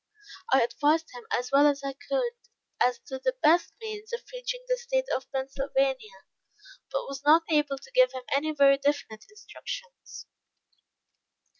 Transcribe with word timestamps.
I 0.51 0.63
advised 0.63 1.11
him 1.13 1.25
as 1.31 1.51
well 1.51 1.67
as 1.67 1.83
I 1.83 1.93
could, 1.93 2.31
as 2.81 2.97
to 3.05 3.19
the 3.19 3.35
best 3.43 3.75
means 3.79 4.11
of 4.11 4.21
reaching 4.33 4.65
the 4.67 4.75
State 4.75 5.05
of 5.15 5.31
Pennsylvania, 5.31 6.23
but 6.89 7.05
was 7.07 7.21
not 7.23 7.43
able 7.51 7.77
to 7.77 7.91
give 7.93 8.11
him 8.11 8.23
any 8.35 8.51
very 8.51 8.79
definite 8.79 9.25
instructions. 9.29 10.25